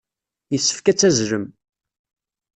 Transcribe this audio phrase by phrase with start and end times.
[0.51, 1.45] Yessefk ad tazzlem.